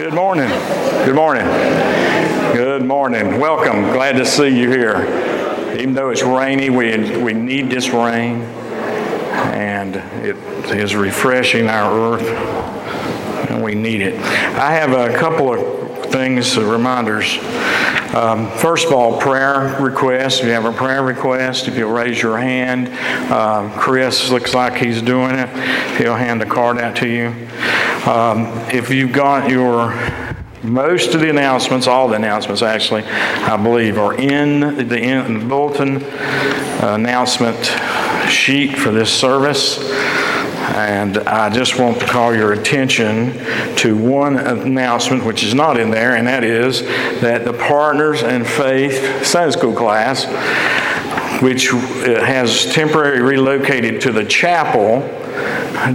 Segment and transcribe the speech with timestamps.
[0.00, 0.48] Good morning.
[1.04, 1.44] Good morning.
[2.54, 3.38] Good morning.
[3.38, 3.82] Welcome.
[3.92, 5.76] Glad to see you here.
[5.78, 8.40] Even though it's rainy, we, we need this rain,
[9.52, 10.36] and it
[10.74, 12.26] is refreshing our earth,
[13.50, 14.18] and we need it.
[14.18, 17.36] I have a couple of things, reminders.
[18.14, 20.40] Um, first of all, prayer requests.
[20.40, 22.88] If you have a prayer request, if you'll raise your hand,
[23.30, 25.98] uh, Chris looks like he's doing it.
[25.98, 27.34] He'll hand the card out to you.
[28.06, 29.92] Um, if you've got your
[30.62, 35.44] most of the announcements, all the announcements actually, I believe, are in the, in the
[35.44, 36.02] bulletin
[36.82, 37.58] announcement
[38.30, 39.90] sheet for this service.
[40.74, 43.34] And I just want to call your attention
[43.76, 46.82] to one announcement which is not in there, and that is
[47.20, 50.24] that the Partners in Faith Sunday School class,
[51.42, 55.00] which uh, has temporarily relocated to the chapel,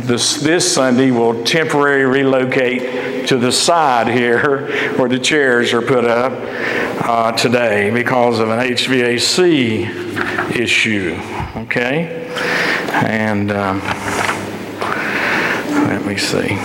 [0.02, 4.68] this, this Sunday will temporarily relocate to the side here
[4.98, 6.34] where the chairs are put up
[7.08, 11.20] uh, today because of an HVAC issue.
[11.56, 12.30] Okay?
[12.92, 13.52] And.
[13.52, 13.82] Um,
[16.06, 16.58] let me see.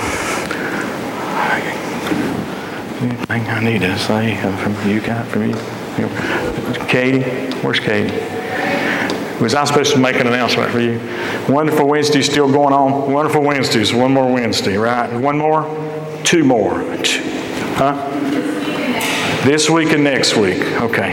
[3.01, 5.57] Anything I need to say from you got from you?
[6.87, 7.23] Katie,
[7.63, 8.40] where's Katie?
[9.41, 11.01] Was I supposed to make an announcement for you?
[11.49, 13.11] Wonderful Wednesday still going on.
[13.11, 13.95] Wonderful Wednesdays.
[13.95, 15.11] One more Wednesday, right?
[15.13, 15.65] One more?
[16.25, 16.83] Two more.
[17.77, 18.09] Huh?
[19.45, 20.63] This week and next week.
[20.83, 21.13] Okay.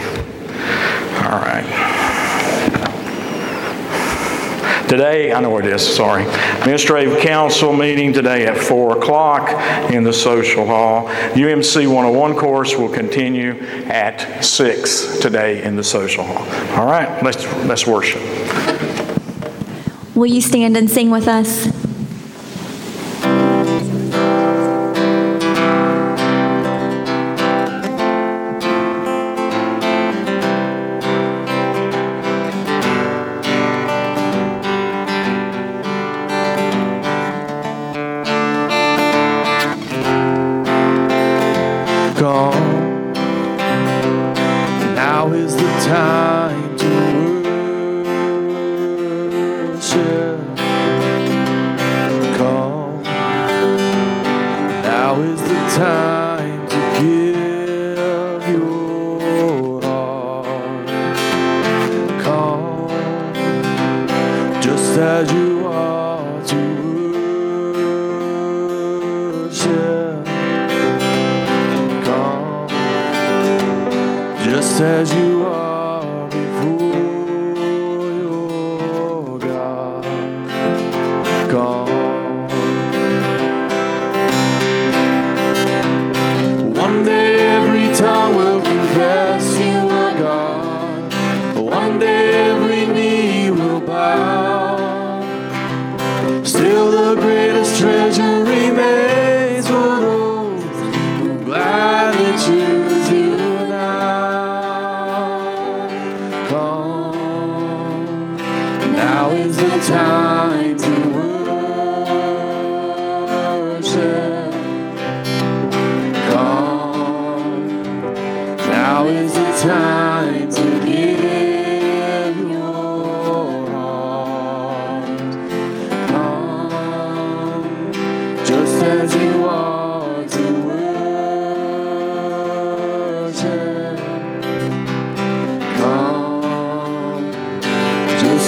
[1.24, 1.97] All right.
[4.88, 6.24] Today, I know where it is, sorry.
[6.60, 9.50] Administrative Council meeting today at 4 o'clock
[9.92, 11.08] in the social hall.
[11.34, 16.48] UMC 101 course will continue at 6 today in the social hall.
[16.80, 18.22] All right, let's, let's worship.
[20.16, 21.87] Will you stand and sing with us?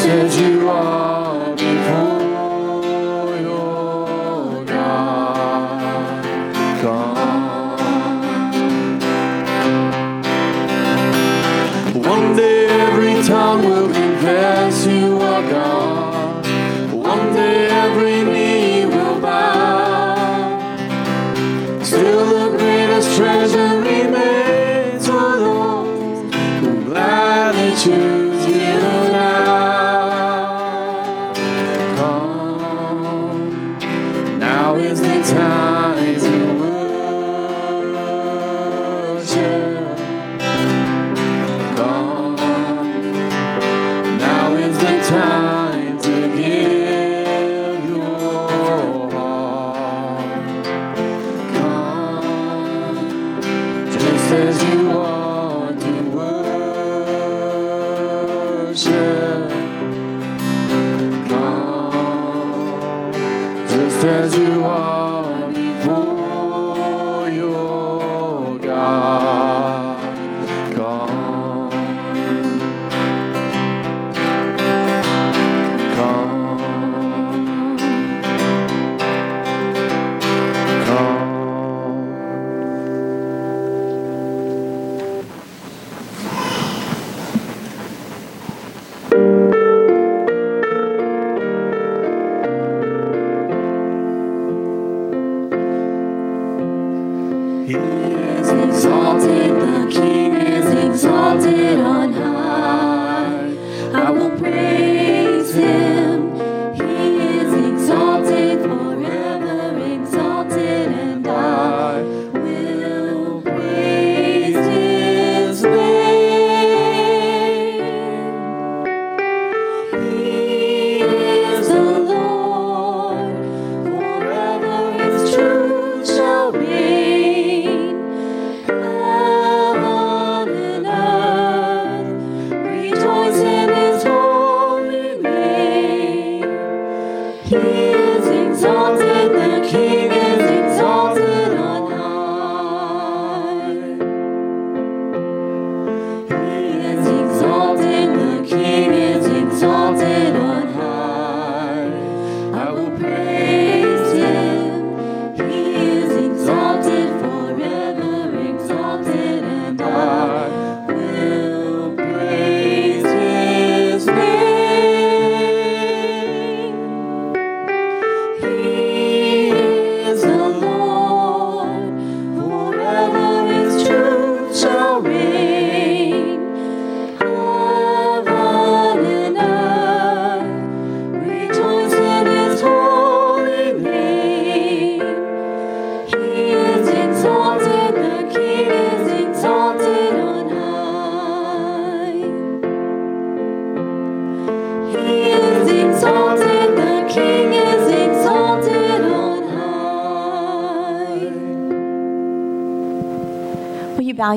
[0.10, 1.09] As you are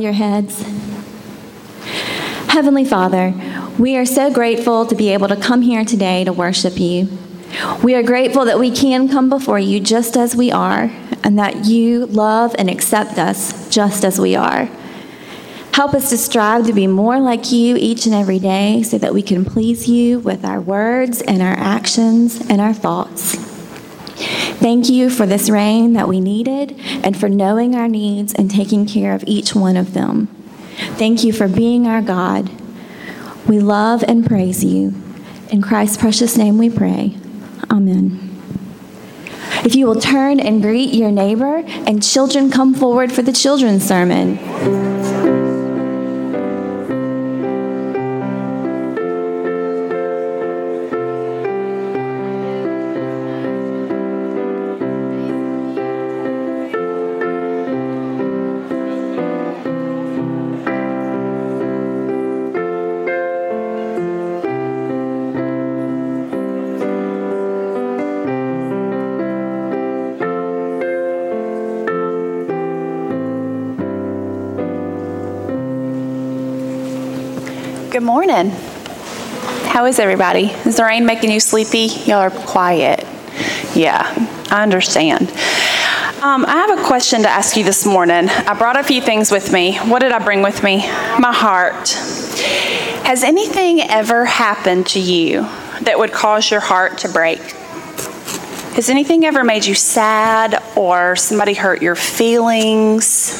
[0.02, 0.62] your heads?
[2.48, 3.32] Heavenly Father,
[3.78, 7.08] we are so grateful to be able to come here today to worship you.
[7.82, 10.90] We are grateful that we can come before you just as we are,
[11.22, 14.68] and that you love and accept us just as we are.
[15.72, 19.14] Help us to strive to be more like you each and every day so that
[19.14, 23.41] we can please you with our words and our actions and our thoughts.
[24.62, 28.86] Thank you for this rain that we needed and for knowing our needs and taking
[28.86, 30.28] care of each one of them.
[30.96, 32.48] Thank you for being our God.
[33.48, 34.94] We love and praise you.
[35.50, 37.16] In Christ's precious name we pray.
[37.72, 38.30] Amen.
[39.64, 43.84] If you will turn and greet your neighbor, and children come forward for the children's
[43.84, 45.01] sermon.
[78.32, 78.52] Morning.
[79.66, 80.46] How is everybody?
[80.64, 81.86] Is the rain making you sleepy?
[82.06, 83.06] Y'all are quiet.
[83.74, 84.02] Yeah,
[84.50, 85.28] I understand.
[86.22, 88.28] Um, I have a question to ask you this morning.
[88.28, 89.76] I brought a few things with me.
[89.78, 90.78] What did I bring with me?
[91.18, 91.90] My heart.
[93.04, 95.42] Has anything ever happened to you
[95.82, 97.40] that would cause your heart to break?
[98.76, 103.30] Has anything ever made you sad or somebody hurt your feelings?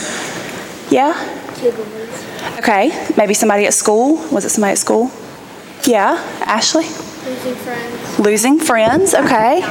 [0.91, 1.15] Yeah?
[2.63, 4.25] Okay, maybe somebody at school.
[4.31, 5.11] Was it somebody at school?
[5.85, 6.85] Yeah, Ashley?
[6.85, 8.19] Losing friends.
[8.21, 9.63] Losing friends, okay.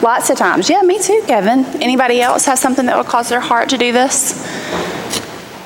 [0.00, 0.70] Lots of times.
[0.70, 1.64] Yeah, me too, Kevin.
[1.82, 4.38] Anybody else have something that would cause their heart to do this?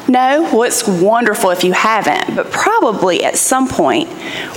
[0.09, 0.42] No?
[0.52, 4.09] Well, it's wonderful if you haven't, but probably at some point,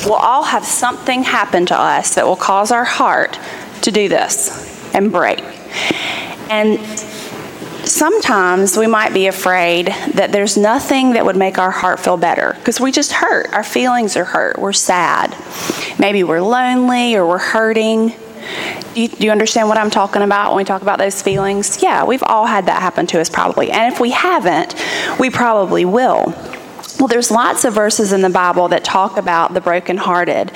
[0.06, 3.38] we'll all have something happen to us that will cause our heart
[3.82, 5.44] to do this and break.
[6.50, 6.80] And
[7.98, 12.54] sometimes we might be afraid that there's nothing that would make our heart feel better
[12.60, 13.52] because we just hurt.
[13.52, 14.60] Our feelings are hurt.
[14.60, 15.36] We're sad.
[15.98, 18.10] Maybe we're lonely or we're hurting.
[18.94, 21.82] Do you, you understand what I'm talking about when we talk about those feelings?
[21.82, 23.72] Yeah, we've all had that happen to us probably.
[23.72, 24.76] And if we haven't,
[25.20, 26.36] we probably will.
[27.00, 30.52] Well, there's lots of verses in the Bible that talk about the brokenhearted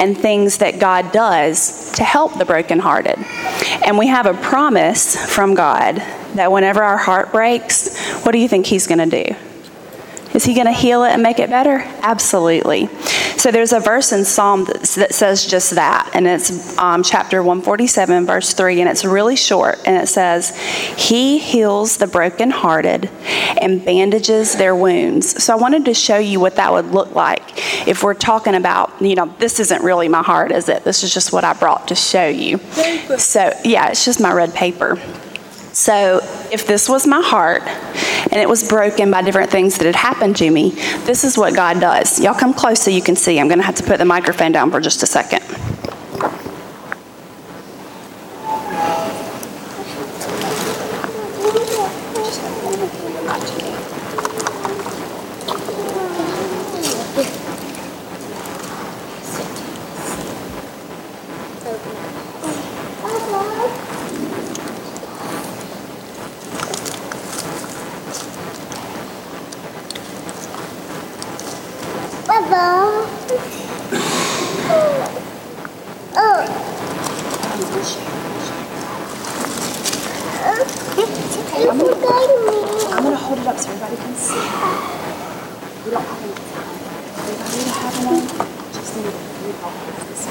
[0.00, 3.18] and things that God does to help the brokenhearted.
[3.84, 5.96] And we have a promise from God
[6.34, 9.51] that whenever our heart breaks, what do you think He's going to do?
[10.34, 11.78] Is he going to heal it and make it better?
[12.02, 12.88] Absolutely.
[13.36, 17.42] So there's a verse in Psalm that, that says just that, and it's um, chapter
[17.42, 20.56] 147, verse 3, and it's really short, and it says,
[20.96, 23.10] He heals the brokenhearted
[23.60, 25.42] and bandages their wounds.
[25.42, 27.42] So I wanted to show you what that would look like
[27.88, 30.84] if we're talking about, you know, this isn't really my heart, is it?
[30.84, 32.58] This is just what I brought to show you.
[33.18, 35.00] So, yeah, it's just my red paper.
[35.72, 36.20] So,
[36.52, 40.36] if this was my heart and it was broken by different things that had happened
[40.36, 40.70] to me,
[41.04, 42.20] this is what God does.
[42.20, 43.40] Y'all come close so you can see.
[43.40, 45.42] I'm going to have to put the microphone down for just a second.
[72.32, 73.04] Baba.
[76.14, 76.42] Oh.
[81.64, 81.94] I'm gonna,
[82.90, 84.34] I'm going to hold it up so everybody can see.
[85.84, 86.76] We don't have any time.
[87.18, 88.24] Everybody to have one.
[88.72, 89.10] Just need to
[89.44, 90.22] read all of this.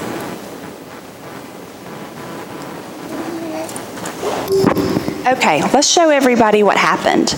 [5.24, 7.28] Okay, let's show everybody what happened.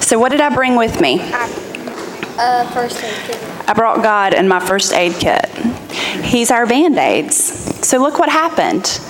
[0.00, 1.18] So, what did I bring with me?
[1.22, 3.68] Uh, first aid kit.
[3.68, 5.48] I brought God and my first aid kit.
[6.22, 7.36] He's our band aids.
[7.86, 9.00] So, look what happened.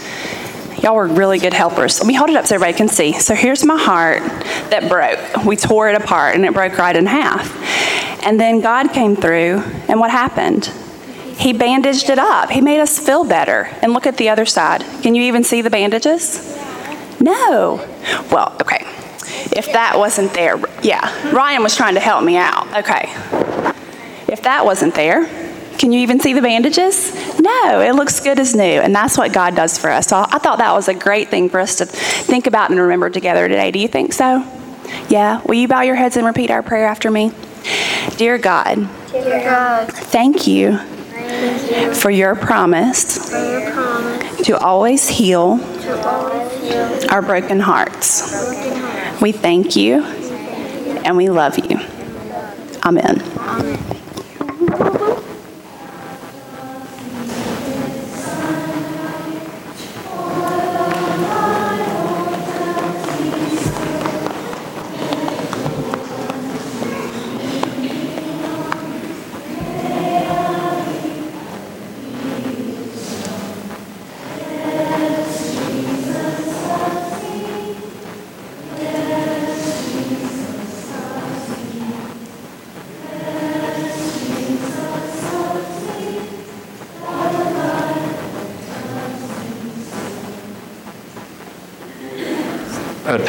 [0.83, 1.99] Y'all were really good helpers.
[2.01, 3.13] Let me hold it up so everybody can see.
[3.13, 4.23] So, here's my heart
[4.71, 5.45] that broke.
[5.45, 7.51] We tore it apart and it broke right in half.
[8.25, 10.67] And then God came through, and what happened?
[11.37, 12.51] He bandaged it up.
[12.51, 13.69] He made us feel better.
[13.83, 14.83] And look at the other side.
[15.03, 16.57] Can you even see the bandages?
[17.19, 17.85] No.
[18.31, 18.82] Well, okay.
[19.55, 22.67] If that wasn't there, yeah, Ryan was trying to help me out.
[22.79, 23.05] Okay.
[24.29, 25.27] If that wasn't there,
[25.79, 27.13] can you even see the bandages?
[27.41, 30.07] No, it looks good as new, and that's what God does for us.
[30.09, 33.11] So I thought that was a great thing for us to think about and remember
[33.11, 33.71] together today.
[33.71, 34.45] Do you think so?
[35.09, 35.43] Yeah.
[35.43, 37.33] Will you bow your heads and repeat our prayer after me?
[38.17, 44.59] Dear God, Dear God, thank you thank you for your promise for your promise to
[44.59, 48.31] always heal to always heal our broken hearts.
[48.31, 48.82] broken hearts.
[49.23, 51.79] We thank you and we love you.
[52.85, 53.23] Amen.
[54.73, 55.32] a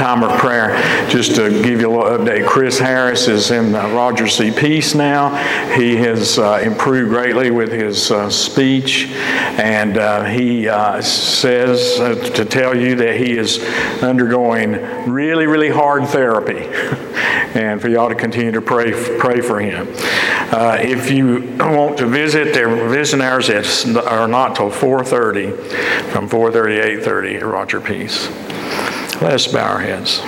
[0.03, 0.75] time of prayer.
[1.07, 4.51] Just to give you a little update, Chris Harris is in uh, Roger C.
[4.51, 5.33] Peace now.
[5.77, 12.15] He has uh, improved greatly with his uh, speech, and uh, he uh, says uh,
[12.35, 13.63] to tell you that he is
[14.03, 14.73] undergoing
[15.09, 16.65] really, really hard therapy,
[17.57, 19.87] and for y'all to continue to pray pray for him.
[20.51, 23.49] If you want to visit, their visiting hours
[23.95, 28.27] are not till 4:30, from 4:30 to 8:30 at Roger Peace.
[29.23, 30.19] Let us bow our heads.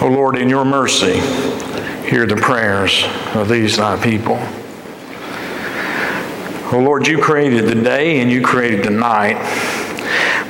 [0.00, 1.20] O Lord, in your mercy,
[2.08, 4.38] hear the prayers of these thy people.
[6.74, 9.36] O Lord, you created the day and you created the night,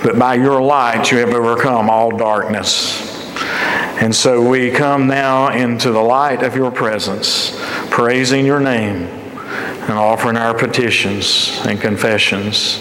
[0.04, 3.26] but by your light you have overcome all darkness.
[4.00, 7.58] And so we come now into the light of your presence,
[7.90, 9.21] praising your name
[9.82, 12.80] and offering our petitions and confessions.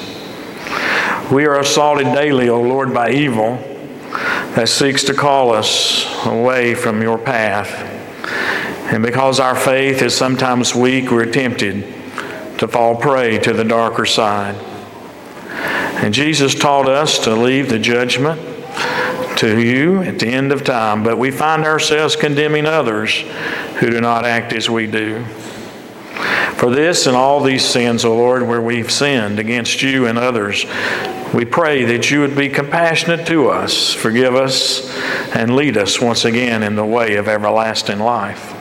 [1.32, 3.56] We are assaulted daily, O Lord, by evil
[4.56, 7.70] that seeks to call us away from your path.
[8.94, 11.82] And because our faith is sometimes weak, we're tempted
[12.60, 14.56] to fall prey to the darker side.
[16.04, 18.40] And Jesus taught us to leave the judgment
[19.38, 23.22] to you at the end of time, but we find ourselves condemning others
[23.80, 25.26] who do not act as we do.
[26.62, 30.64] For this and all these sins, O Lord, where we've sinned against you and others,
[31.34, 34.96] we pray that you would be compassionate to us, forgive us,
[35.36, 38.54] and lead us once again in the way of everlasting life.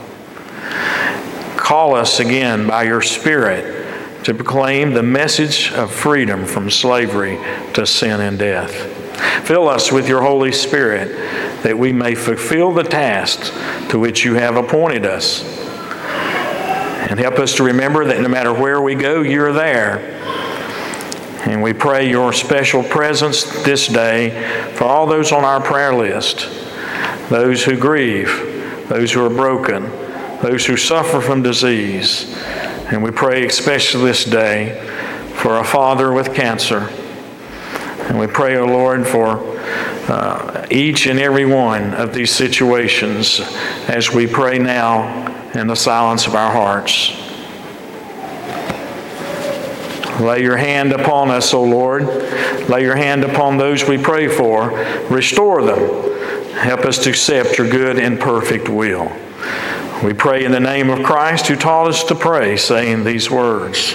[1.59, 7.39] Call us again by your Spirit to proclaim the message of freedom from slavery
[7.75, 8.73] to sin and death.
[9.47, 11.09] Fill us with your Holy Spirit
[11.65, 13.51] that we may fulfill the tasks
[13.91, 15.60] to which you have appointed us.
[17.09, 19.99] And help us to remember that no matter where we go, you're there.
[21.47, 24.31] And we pray your special presence this day
[24.75, 26.49] for all those on our prayer list,
[27.31, 28.29] those who grieve,
[28.89, 29.85] those who are broken,
[30.43, 32.33] those who suffer from disease.
[32.93, 34.79] And we pray especially this day
[35.37, 36.91] for a father with cancer.
[38.09, 39.59] And we pray, O Lord, for
[40.09, 43.41] uh, each and every one of these situations
[43.89, 47.17] as we pray now in the silence of our hearts.
[50.21, 52.05] Lay your hand upon us, O Lord.
[52.69, 54.71] Lay your hand upon those we pray for.
[55.09, 56.53] Restore them.
[56.53, 59.11] Help us to accept your good and perfect will.
[60.05, 63.95] We pray in the name of Christ who taught us to pray, saying these words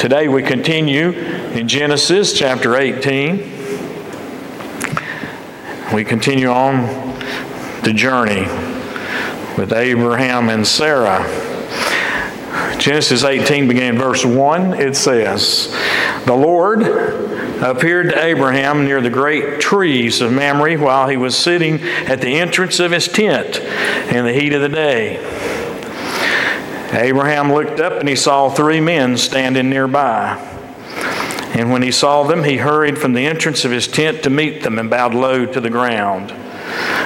[0.00, 3.36] Today we continue in Genesis chapter 18.
[5.92, 6.86] We continue on
[7.82, 8.44] the journey
[9.58, 11.20] with Abraham and Sarah.
[12.78, 14.72] Genesis 18 began verse 1.
[14.72, 15.70] It says,
[16.24, 16.80] The Lord
[17.62, 22.38] appeared to Abraham near the great trees of Mamre while he was sitting at the
[22.38, 23.58] entrance of his tent
[24.10, 25.39] in the heat of the day.
[26.92, 30.36] Abraham looked up and he saw three men standing nearby.
[31.54, 34.62] And when he saw them, he hurried from the entrance of his tent to meet
[34.62, 36.32] them and bowed low to the ground.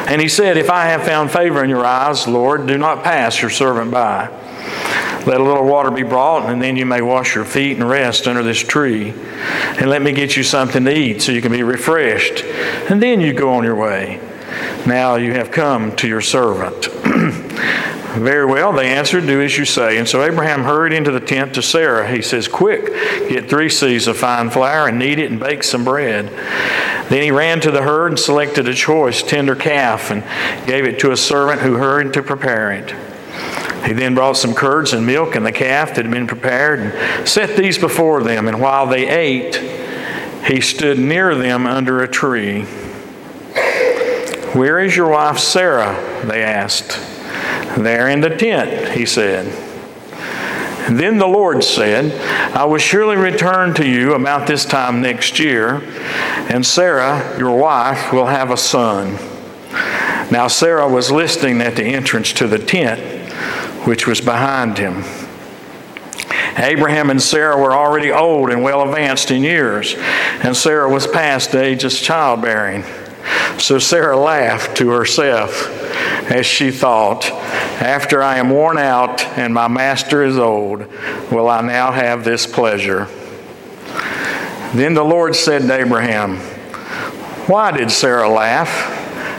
[0.06, 3.40] And he said, If I have found favor in your eyes, Lord, do not pass
[3.40, 4.28] your servant by.
[5.26, 8.28] Let a little water be brought, and then you may wash your feet and rest
[8.28, 9.10] under this tree.
[9.10, 12.44] And let me get you something to eat so you can be refreshed.
[12.90, 14.20] And then you go on your way.
[14.86, 16.88] Now you have come to your servant.
[18.14, 19.98] Very well, they answered, Do as you say.
[19.98, 22.08] And so Abraham hurried into the tent to Sarah.
[22.08, 22.86] He says, Quick,
[23.28, 26.28] get three seahs of fine flour and knead it and bake some bread.
[27.08, 30.22] Then he ran to the herd and selected a choice tender calf and
[30.66, 32.94] gave it to a servant who hurried to prepare it.
[33.84, 37.28] He then brought some curds and milk and the calf that had been prepared and
[37.28, 38.46] set these before them.
[38.46, 39.56] And while they ate,
[40.46, 42.62] he stood near them under a tree.
[44.52, 46.22] Where is your wife Sarah?
[46.26, 47.13] They asked.
[47.76, 49.46] There in the tent, he said.
[50.90, 52.12] Then the Lord said,
[52.54, 55.82] I will surely return to you about this time next year,
[56.50, 59.18] and Sarah, your wife, will have a son.
[60.30, 63.00] Now Sarah was listening at the entrance to the tent,
[63.86, 65.04] which was behind him.
[66.56, 69.94] Abraham and Sarah were already old and well advanced in years,
[70.42, 72.84] and Sarah was past the age of childbearing.
[73.58, 75.68] So Sarah laughed to herself
[76.30, 77.24] as she thought,
[77.80, 80.86] After I am worn out and my master is old,
[81.30, 83.08] will I now have this pleasure?
[84.74, 86.38] Then the Lord said to Abraham,
[87.46, 88.68] Why did Sarah laugh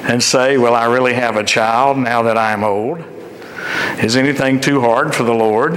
[0.09, 3.03] and say, Will I really have a child now that I am old?
[4.01, 5.75] Is anything too hard for the Lord?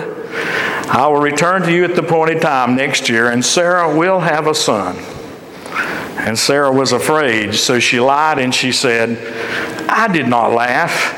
[0.90, 4.46] I will return to you at the appointed time next year, and Sarah will have
[4.46, 4.96] a son.
[6.18, 9.18] And Sarah was afraid, so she lied and she said,
[9.88, 11.14] I did not laugh.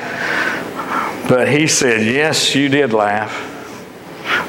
[1.28, 3.46] But he said, Yes, you did laugh.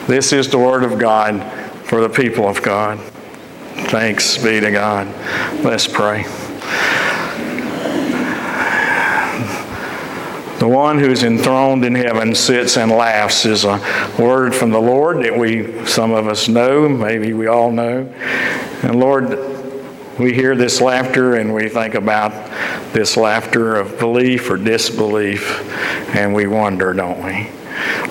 [0.08, 1.42] This is the word of God
[1.86, 3.00] for the people of God.
[3.90, 5.08] Thanks be to God.
[5.64, 6.24] Let's pray.
[10.60, 13.82] The one who's enthroned in heaven sits and laughs is a
[14.20, 18.02] word from the Lord that we, some of us know, maybe we all know.
[18.84, 19.61] And Lord,
[20.19, 22.32] we hear this laughter and we think about
[22.93, 25.62] this laughter of belief or disbelief,
[26.15, 27.50] and we wonder, don't we?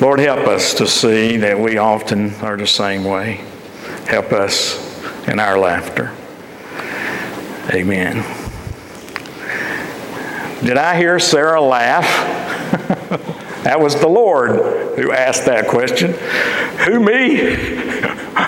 [0.01, 3.45] Lord, help us to see that we often are the same way.
[4.07, 4.79] Help us
[5.29, 6.15] in our laughter.
[7.73, 8.25] Amen.
[10.65, 12.05] Did I hear Sarah laugh?
[13.65, 16.13] that was the Lord who asked that question.
[16.85, 17.80] Who, me?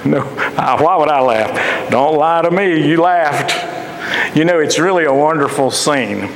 [0.06, 1.90] no, why would I laugh?
[1.90, 4.36] Don't lie to me, you laughed.
[4.36, 6.28] You know, it's really a wonderful scene.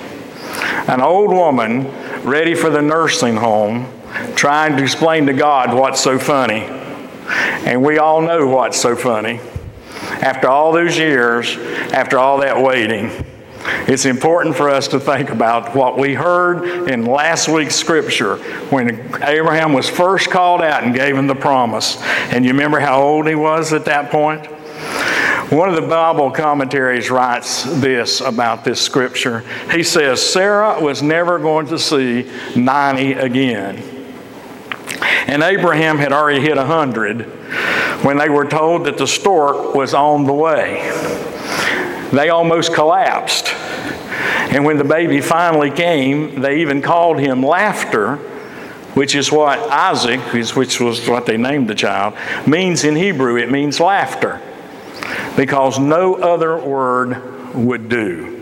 [0.88, 1.90] An old woman
[2.22, 3.92] ready for the nursing home
[4.36, 6.62] trying to explain to God what's so funny.
[7.66, 9.40] And we all know what's so funny.
[10.22, 11.56] After all those years,
[11.92, 13.10] after all that waiting,
[13.88, 18.36] it's important for us to think about what we heard in last week's scripture
[18.70, 18.88] when
[19.22, 22.00] Abraham was first called out and gave him the promise.
[22.30, 24.46] And you remember how old he was at that point?
[25.50, 29.44] One of the Bible commentaries writes this about this scripture.
[29.70, 33.76] He says, Sarah was never going to see 90 again.
[35.28, 37.22] And Abraham had already hit 100
[38.04, 40.80] when they were told that the stork was on the way.
[42.12, 43.48] They almost collapsed.
[44.52, 48.16] And when the baby finally came, they even called him Laughter,
[48.94, 52.14] which is what Isaac, which was what they named the child,
[52.46, 53.36] means in Hebrew.
[53.36, 54.40] It means laughter,
[55.36, 58.40] because no other word would do.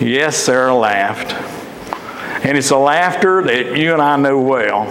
[0.00, 1.32] Yes, Sarah laughed.
[2.44, 4.86] And it's a laughter that you and I know well.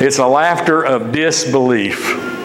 [0.00, 2.36] It's a laughter of disbelief.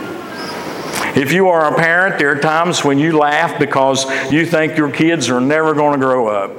[1.15, 4.91] If you are a parent, there are times when you laugh because you think your
[4.91, 6.51] kids are never going to grow up.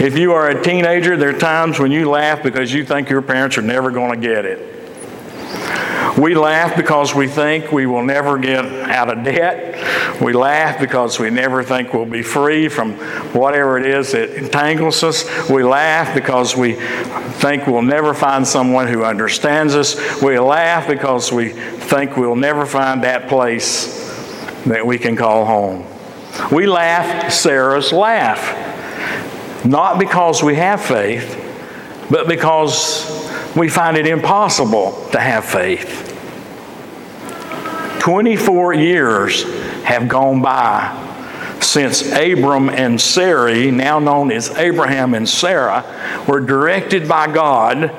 [0.00, 3.22] If you are a teenager, there are times when you laugh because you think your
[3.22, 4.85] parents are never going to get it.
[6.18, 10.20] We laugh because we think we will never get out of debt.
[10.20, 12.94] We laugh because we never think we'll be free from
[13.34, 15.50] whatever it is that entangles us.
[15.50, 20.22] We laugh because we think we'll never find someone who understands us.
[20.22, 24.02] We laugh because we think we'll never find that place
[24.64, 25.84] that we can call home.
[26.50, 31.42] We laugh Sarah's laugh, not because we have faith,
[32.10, 33.12] but because
[33.54, 36.05] we find it impossible to have faith.
[38.06, 39.42] 24 years
[39.82, 45.84] have gone by since Abram and Sarai, now known as Abraham and Sarah,
[46.28, 47.90] were directed by God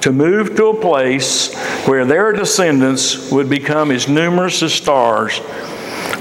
[0.00, 5.40] to move to a place where their descendants would become as numerous as stars.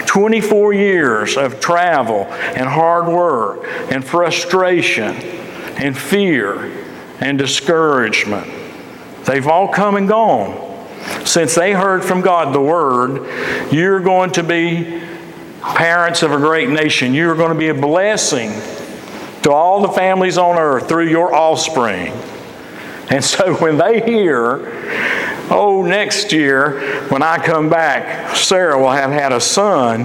[0.05, 5.15] 24 years of travel and hard work and frustration
[5.79, 6.71] and fear
[7.19, 8.47] and discouragement.
[9.25, 10.70] They've all come and gone.
[11.25, 15.01] Since they heard from God the word, you're going to be
[15.61, 17.13] parents of a great nation.
[17.13, 18.51] You're going to be a blessing
[19.43, 22.11] to all the families on earth through your offspring.
[23.09, 24.71] And so when they hear,
[25.49, 30.03] oh, next year when I come back, Sarah will have had a son,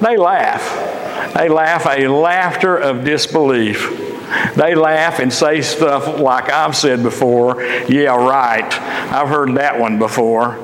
[0.00, 1.34] they laugh.
[1.34, 4.13] They laugh a laughter of disbelief.
[4.56, 8.72] They laugh and say stuff like I've said before, yeah, right.
[9.12, 10.58] I've heard that one before.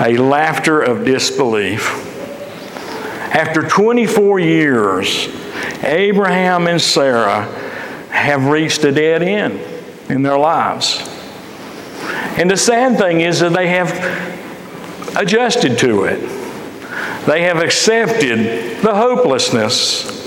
[0.00, 2.06] A laughter of disbelief.
[3.34, 5.28] After 24 years,
[5.82, 7.44] Abraham and Sarah
[8.10, 9.60] have reached a dead end
[10.10, 10.98] in their lives.
[12.38, 13.90] And the sad thing is that they have
[15.16, 16.20] adjusted to it.
[17.26, 20.20] They have accepted the hopelessness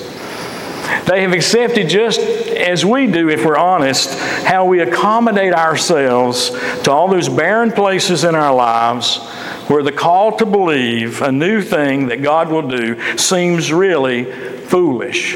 [1.05, 2.19] they have accepted, just
[2.57, 6.49] as we do, if we're honest, how we accommodate ourselves
[6.83, 9.17] to all those barren places in our lives
[9.67, 14.25] where the call to believe a new thing that God will do seems really
[14.65, 15.35] foolish.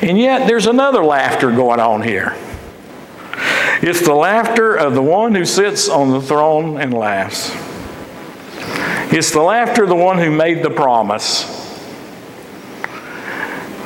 [0.00, 2.36] And yet, there's another laughter going on here.
[3.80, 7.52] It's the laughter of the one who sits on the throne and laughs.
[9.12, 11.57] It's the laughter of the one who made the promise.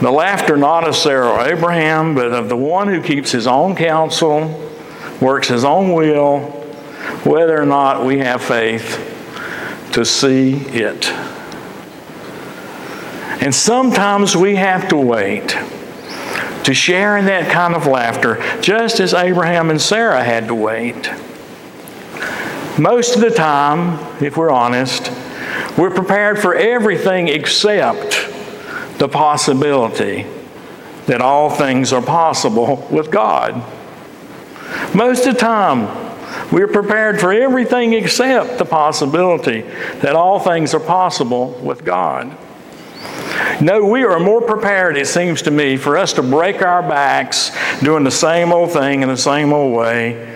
[0.02, 3.76] The laughter not of Sarah or Abraham, but of the one who keeps his own
[3.76, 4.60] counsel,
[5.20, 6.40] works his own will,
[7.22, 8.98] whether or not we have faith
[9.92, 11.08] to see it.
[13.40, 15.56] And sometimes we have to wait
[16.64, 21.12] to share in that kind of laughter, just as Abraham and Sarah had to wait.
[22.76, 25.12] Most of the time, if we're honest,
[25.78, 28.31] we're prepared for everything except
[29.02, 30.24] the possibility
[31.06, 33.56] that all things are possible with God.
[34.94, 35.88] Most of the time,
[36.52, 39.62] we're prepared for everything except the possibility
[40.02, 42.38] that all things are possible with God.
[43.60, 47.50] No, we are more prepared, it seems to me, for us to break our backs
[47.80, 50.32] doing the same old thing in the same old way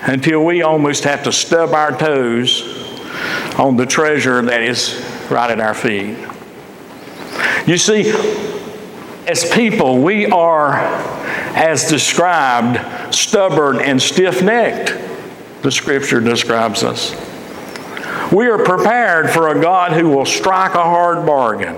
[0.00, 2.62] until we almost have to stub our toes
[3.56, 6.16] on the treasure that is right at our feet.
[7.66, 8.12] You see,
[9.26, 10.76] as people, we are,
[11.56, 14.94] as described, stubborn and stiff necked.
[15.62, 17.10] The scripture describes us.
[18.32, 21.76] We are prepared for a God who will strike a hard bargain.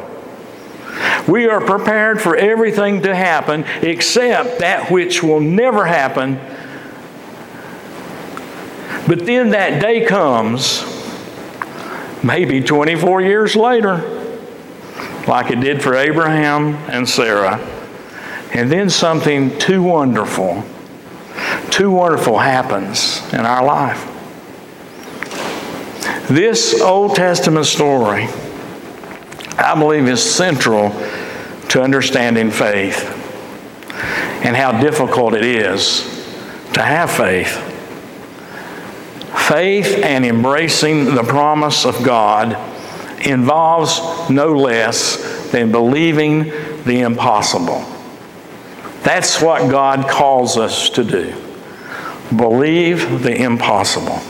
[1.27, 6.39] We are prepared for everything to happen except that which will never happen.
[9.07, 10.85] But then that day comes,
[12.23, 14.18] maybe 24 years later
[15.29, 17.59] like it did for Abraham and Sarah.
[18.53, 20.65] And then something too wonderful,
[21.71, 24.15] too wonderful happens in our life.
[26.29, 28.29] This Old Testament story,
[29.59, 30.91] I believe, is central
[31.71, 33.15] to understanding faith
[34.45, 36.03] and how difficult it is
[36.75, 37.65] to have faith.
[39.49, 42.57] Faith and embracing the promise of God
[43.27, 44.01] involves
[44.31, 46.45] no less than believing
[46.85, 47.85] the impossible.
[49.03, 51.35] That's what God calls us to do.
[52.37, 54.21] Believe the impossible.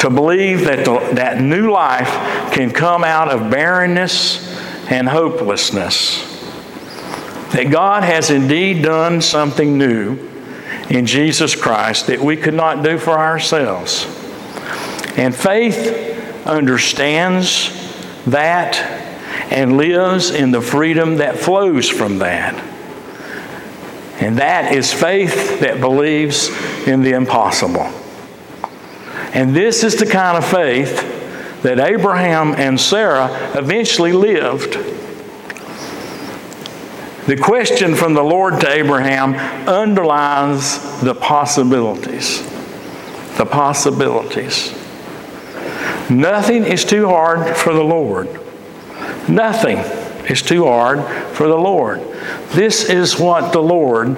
[0.00, 2.10] To believe that the, that new life
[2.52, 4.46] can come out of barrenness
[4.90, 6.22] and hopelessness.
[7.52, 10.18] That God has indeed done something new
[10.90, 14.04] in Jesus Christ that we could not do for ourselves.
[15.16, 16.05] And faith
[16.46, 17.70] understands
[18.26, 18.76] that
[19.50, 22.54] and lives in the freedom that flows from that.
[24.20, 26.48] And that is faith that believes
[26.86, 27.92] in the impossible.
[29.34, 34.72] And this is the kind of faith that Abraham and Sarah eventually lived.
[37.26, 39.34] The question from the Lord to Abraham
[39.68, 42.42] underlines the possibilities.
[43.36, 44.85] The possibilities.
[46.10, 48.28] Nothing is too hard for the Lord.
[49.28, 49.78] Nothing
[50.28, 52.00] is too hard for the Lord.
[52.50, 54.16] This is what the Lord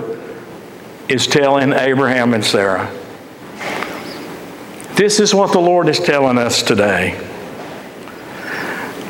[1.09, 2.93] is telling Abraham and Sarah.
[4.95, 7.19] This is what the Lord is telling us today.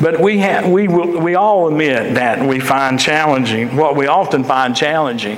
[0.01, 4.45] But we, ha- we, will, we all admit that we find challenging, what we often
[4.45, 5.37] find challenging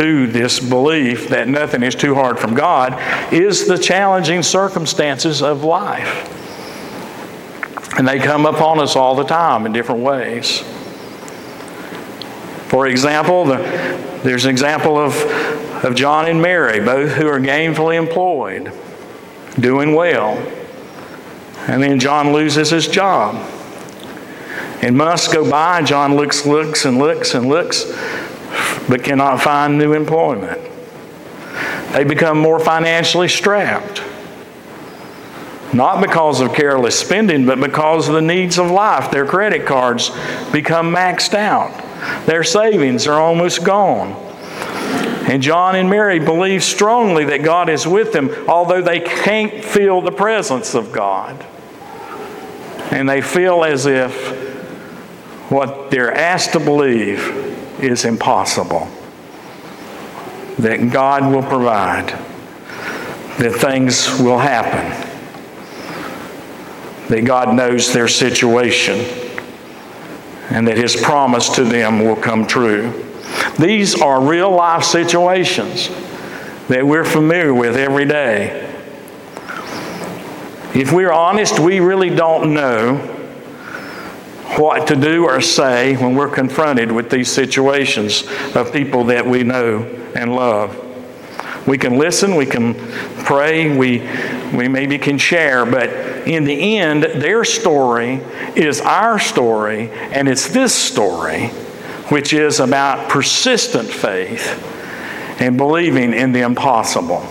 [0.00, 2.94] to this belief that nothing is too hard from God
[3.30, 6.26] is the challenging circumstances of life.
[7.98, 10.60] And they come upon us all the time in different ways.
[12.68, 13.58] For example, the,
[14.24, 15.14] there's an example of,
[15.84, 18.72] of John and Mary, both who are gainfully employed,
[19.60, 20.38] doing well.
[21.68, 23.34] And then John loses his job.
[24.80, 27.84] And months go by, John looks, looks, and looks, and looks,
[28.90, 30.60] but cannot find new employment.
[31.92, 34.02] They become more financially strapped.
[35.72, 39.12] Not because of careless spending, but because of the needs of life.
[39.12, 40.10] Their credit cards
[40.52, 41.72] become maxed out.
[42.26, 44.12] Their savings are almost gone.
[45.30, 50.00] And John and Mary believe strongly that God is with them, although they can't feel
[50.00, 51.46] the presence of God.
[52.90, 54.12] And they feel as if
[55.52, 58.88] what they're asked to believe is impossible.
[60.58, 62.08] That God will provide,
[63.38, 64.90] that things will happen,
[67.08, 68.98] that God knows their situation,
[70.50, 73.04] and that His promise to them will come true.
[73.58, 75.88] These are real life situations
[76.68, 78.66] that we're familiar with every day.
[80.74, 83.19] If we're honest, we really don't know
[84.60, 89.42] what to do or say when we're confronted with these situations of people that we
[89.42, 89.82] know
[90.14, 90.86] and love.
[91.66, 92.74] We can listen, we can
[93.24, 94.00] pray, we,
[94.54, 95.88] we maybe can share, but
[96.26, 98.20] in the end, their story
[98.54, 101.48] is our story, and it's this story,
[102.08, 104.66] which is about persistent faith
[105.40, 107.26] and believing in the impossible.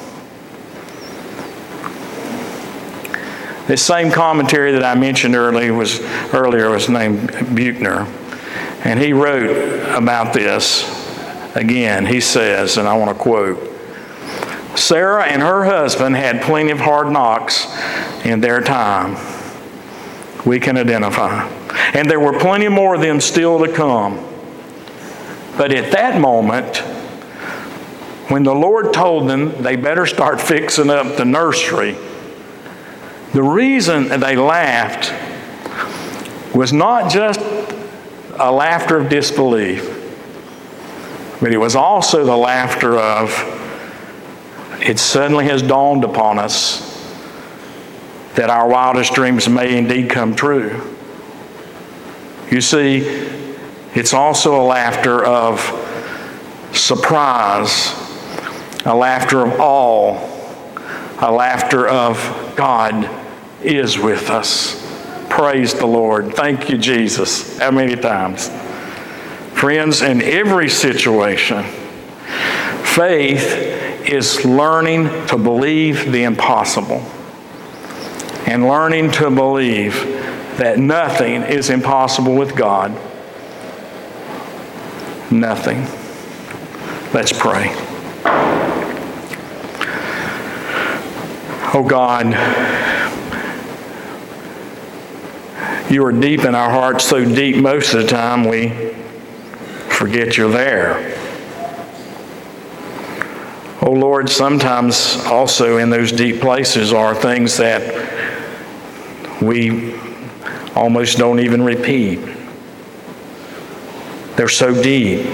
[3.69, 6.01] This same commentary that I mentioned earlier was,
[6.33, 8.07] earlier was named Buechner,
[8.83, 10.83] and he wrote about this
[11.55, 12.07] again.
[12.07, 13.59] He says, and I want to quote
[14.75, 17.67] Sarah and her husband had plenty of hard knocks
[18.25, 19.15] in their time.
[20.47, 21.47] We can identify.
[21.93, 24.15] And there were plenty more of them still to come.
[25.59, 26.77] But at that moment,
[28.31, 31.95] when the Lord told them they better start fixing up the nursery,
[33.33, 35.13] the reason they laughed
[36.55, 37.39] was not just
[38.39, 39.85] a laughter of disbelief,
[41.39, 43.29] but it was also the laughter of,
[44.81, 46.85] it suddenly has dawned upon us
[48.33, 50.81] that our wildest dreams may indeed come true.
[52.49, 53.01] You see,
[53.93, 55.59] it's also a laughter of
[56.73, 57.93] surprise,
[58.85, 60.17] a laughter of awe,
[61.21, 63.18] a laughter of God
[63.63, 64.85] is with us.
[65.29, 66.35] Praise the Lord.
[66.35, 67.57] Thank you, Jesus.
[67.59, 68.49] How many times?
[69.53, 71.63] Friends, in every situation,
[72.83, 77.03] faith is learning to believe the impossible
[78.47, 79.93] and learning to believe
[80.57, 82.91] that nothing is impossible with God.
[85.31, 85.85] Nothing.
[87.13, 87.75] Let's pray.
[91.71, 92.25] Oh God,
[95.89, 98.69] you are deep in our hearts, so deep most of the time we
[99.89, 101.15] forget you're there.
[103.81, 108.07] Oh Lord, sometimes also in those deep places are things that
[109.41, 109.95] we
[110.75, 112.19] almost don't even repeat.
[114.35, 115.25] They're so deep.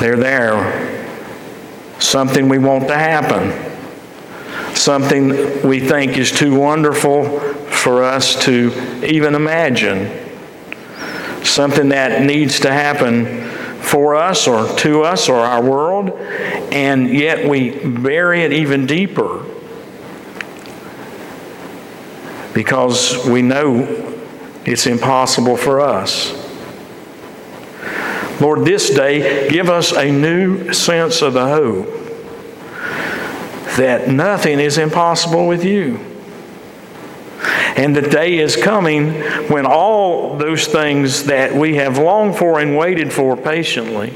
[0.00, 1.06] They're there.
[1.98, 3.69] Something we want to happen.
[4.80, 5.28] Something
[5.68, 7.38] we think is too wonderful
[7.68, 10.10] for us to even imagine.
[11.44, 13.44] Something that needs to happen
[13.82, 16.12] for us or to us or our world,
[16.72, 19.44] and yet we bury it even deeper
[22.54, 23.82] because we know
[24.64, 26.32] it's impossible for us.
[28.40, 31.99] Lord, this day, give us a new sense of the hope
[33.76, 35.98] that nothing is impossible with you.
[37.76, 39.12] And the day is coming
[39.48, 44.12] when all those things that we have longed for and waited for patiently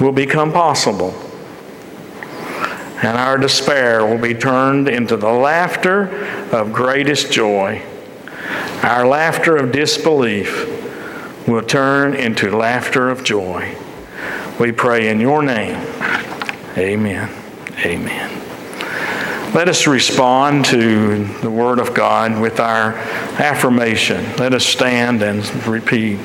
[0.00, 1.14] will become possible.
[3.02, 7.82] And our despair will be turned into the laughter of greatest joy.
[8.82, 10.66] Our laughter of disbelief
[11.48, 13.74] will turn into laughter of joy.
[14.58, 15.76] We pray in your name.
[16.76, 17.39] Amen.
[17.84, 18.40] Amen.
[19.54, 22.94] Let us respond to the Word of God with our
[23.38, 24.36] affirmation.
[24.36, 26.18] Let us stand and repeat.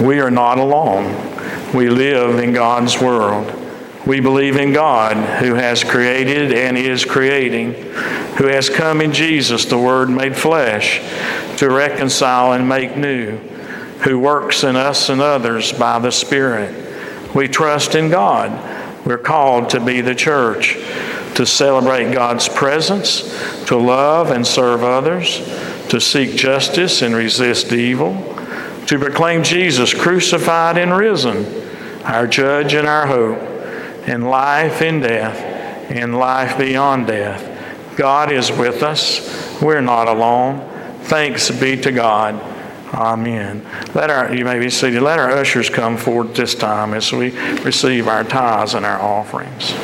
[0.00, 1.14] We are not alone.
[1.74, 3.52] We live in God's world.
[4.06, 7.74] We believe in God who has created and is creating,
[8.36, 11.00] who has come in Jesus, the Word made flesh,
[11.58, 13.38] to reconcile and make new,
[14.04, 17.34] who works in us and others by the Spirit.
[17.34, 19.06] We trust in God.
[19.06, 20.74] We're called to be the church,
[21.34, 23.22] to celebrate God's presence,
[23.66, 25.38] to love and serve others,
[25.88, 28.34] to seek justice and resist evil
[28.86, 31.46] to proclaim Jesus crucified and risen,
[32.04, 33.38] our judge and our hope,
[34.06, 35.36] in life in death,
[35.90, 37.96] and life beyond death.
[37.96, 39.60] God is with us.
[39.62, 40.68] We're not alone.
[41.04, 42.53] Thanks be to God.
[42.94, 43.66] Amen.
[43.94, 45.02] Let our you may be seated.
[45.02, 47.30] Let our ushers come forward this time as we
[47.62, 49.74] receive our tithes and our offerings.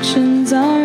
[0.00, 0.79] Your affections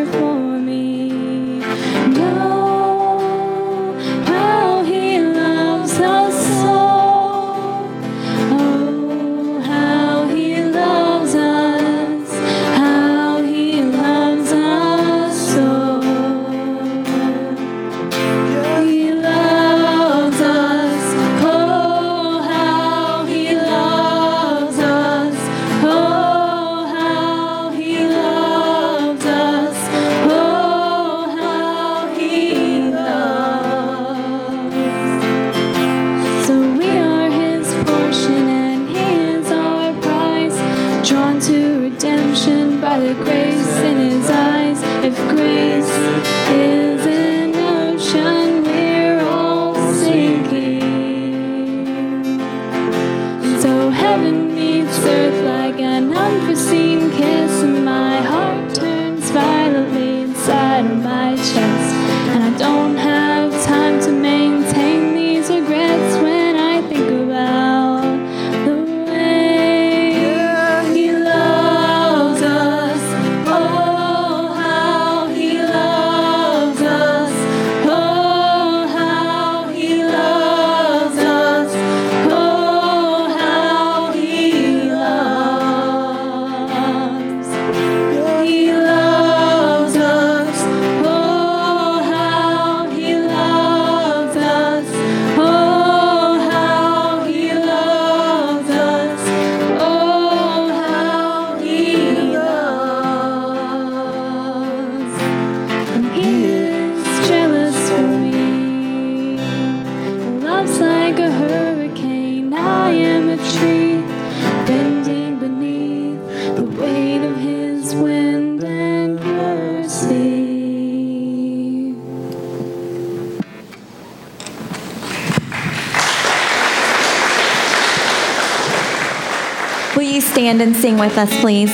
[131.06, 131.72] with us, please.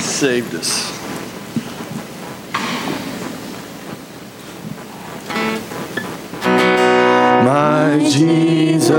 [0.00, 0.92] Saved us.
[7.44, 8.92] My Jesus,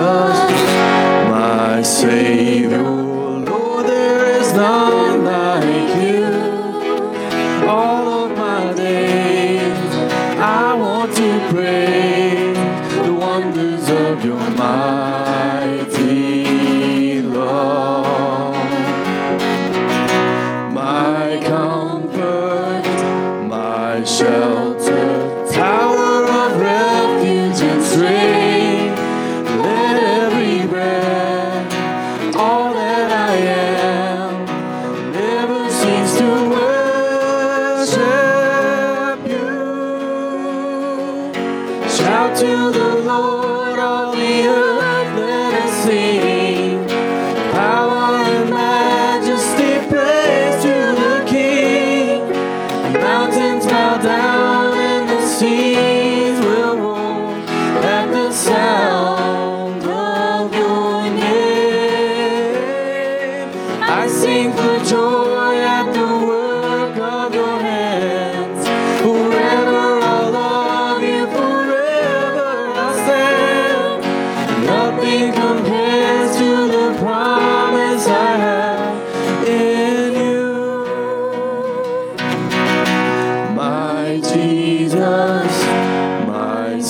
[1.30, 7.66] my Savior, Lord, there is none like you.
[7.66, 9.96] All of my days,
[10.38, 11.97] I want to pray.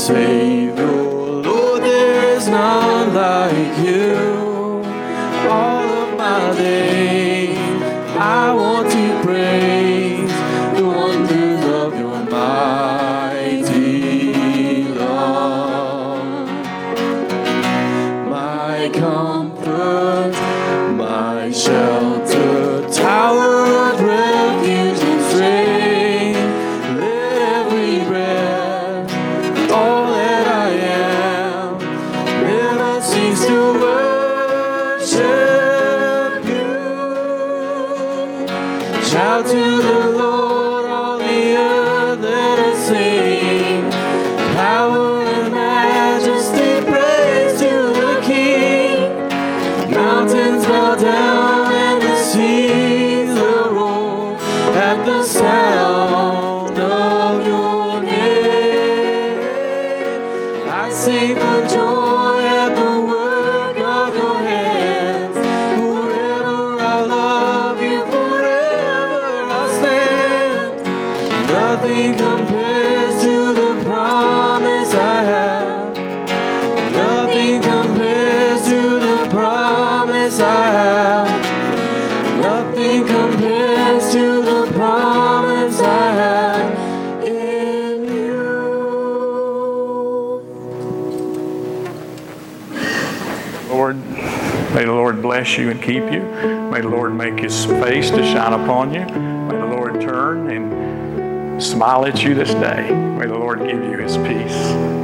[0.07, 0.46] say.
[95.37, 96.23] bless you and keep you.
[96.71, 99.01] May the Lord make his face to shine upon you.
[99.01, 102.89] May the Lord turn and smile at you this day.
[102.91, 104.96] May the Lord give you his peace.